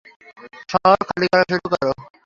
[0.71, 1.91] শহর খালি করা শুরু করো।